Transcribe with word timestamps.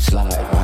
slide 0.00 0.63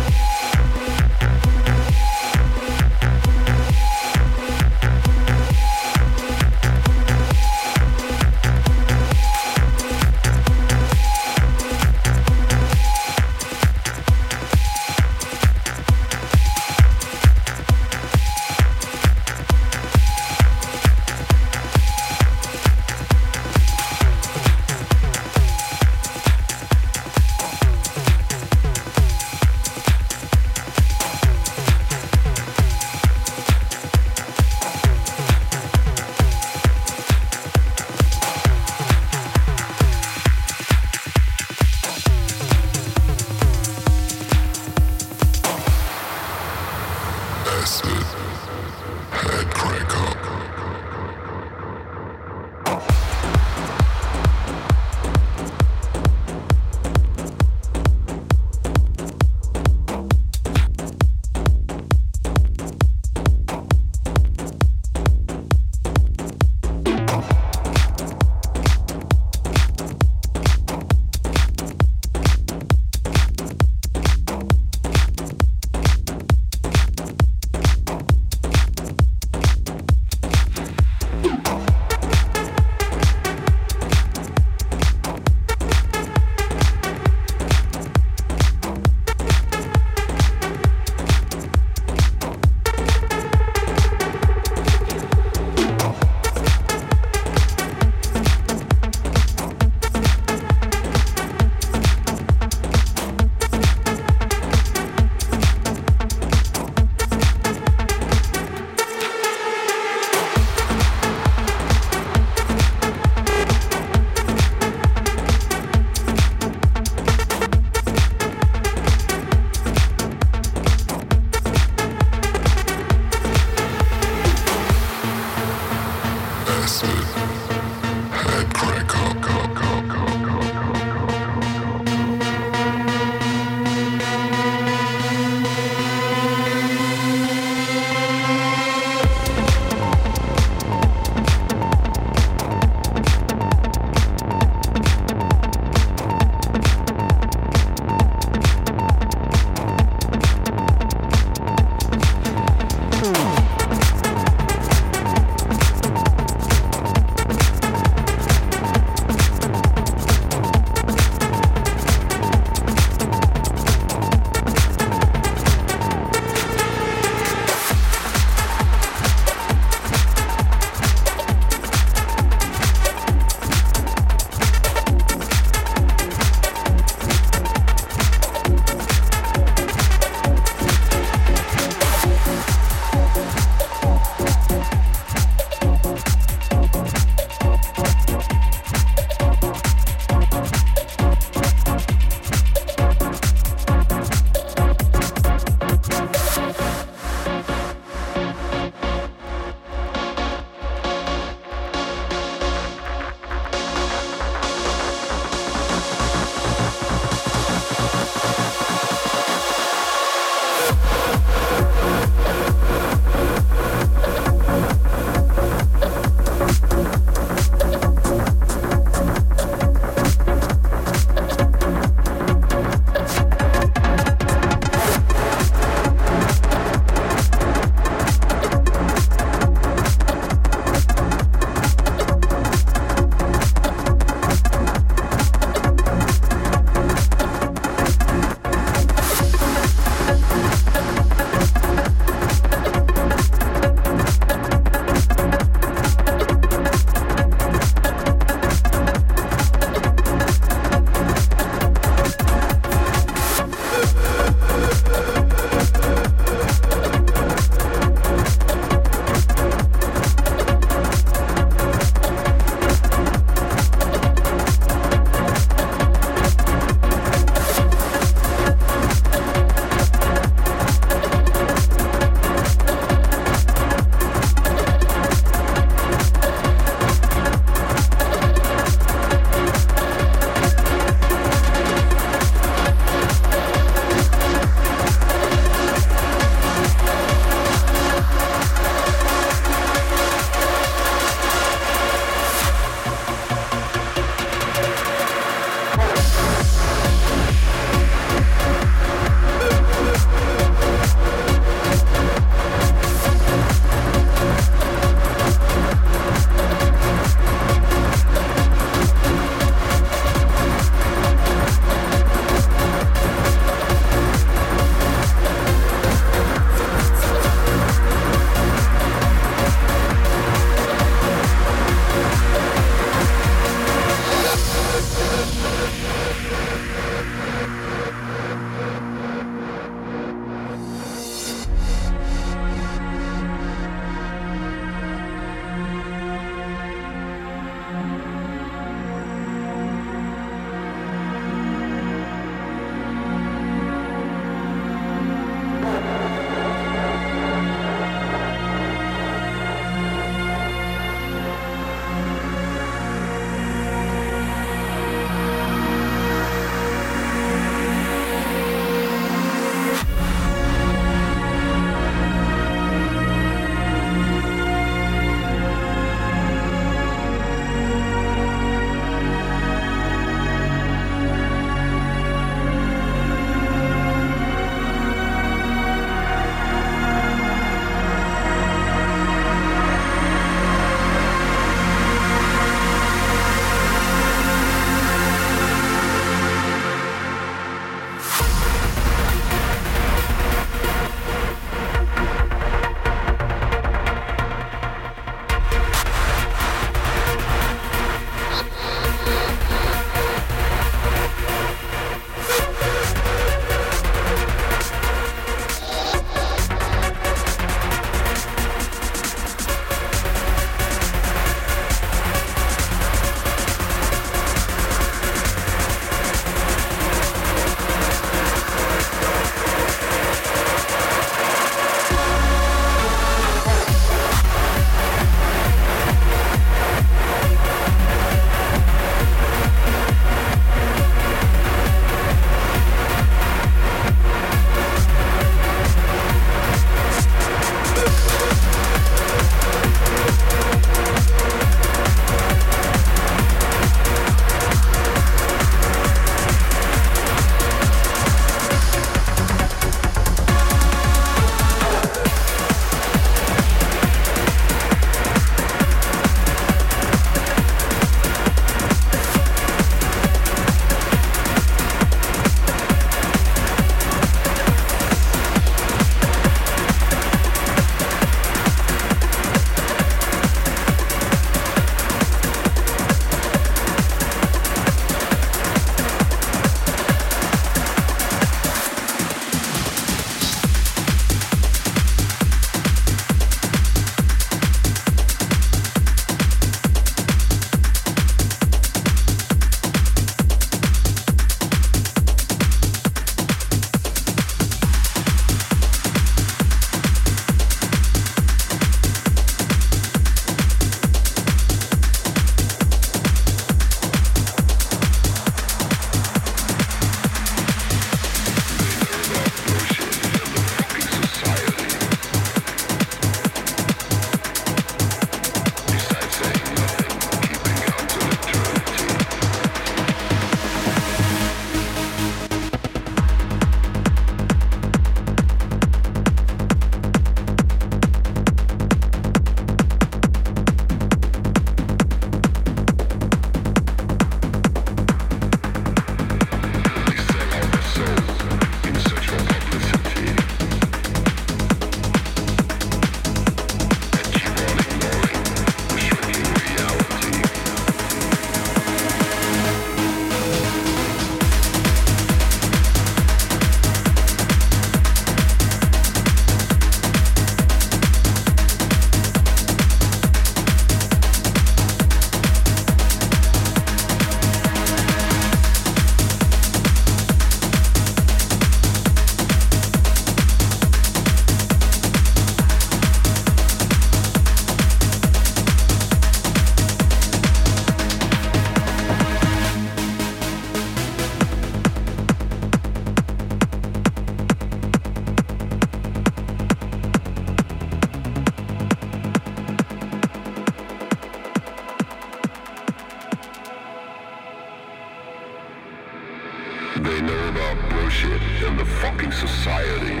society. 599.66 600.00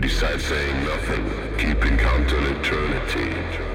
Decide 0.00 0.40
saying 0.40 0.84
nothing, 0.84 1.24
keeping 1.58 1.96
count 1.96 2.32
on 2.32 2.44
eternity. 2.56 3.67